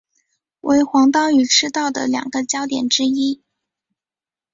[0.61, 3.43] 为黄道与赤道的两个交点之一。